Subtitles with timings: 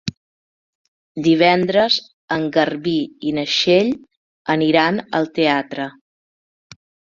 [1.27, 1.97] Divendres
[2.37, 2.95] en Garbí
[3.29, 3.93] i na Txell
[4.57, 5.89] aniran al teatre.